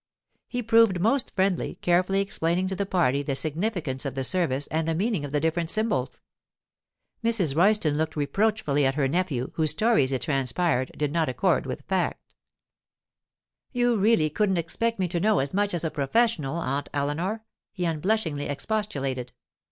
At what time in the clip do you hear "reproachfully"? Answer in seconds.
8.15-8.83